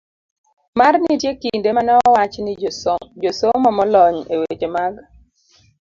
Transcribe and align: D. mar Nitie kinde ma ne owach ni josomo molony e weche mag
D. 0.69 0.71
mar 0.79 0.93
Nitie 1.03 1.31
kinde 1.41 1.69
ma 1.75 1.81
ne 1.83 1.93
owach 2.07 2.35
ni 2.45 2.53
josomo 3.23 3.69
molony 3.77 4.17
e 4.33 4.35
weche 4.41 4.67
mag 4.75 4.93